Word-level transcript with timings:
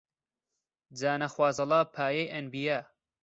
جا 0.99 1.11
نەخوازەڵا 1.23 1.81
پایەی 1.93 2.31
ئەنبیا 2.33 2.79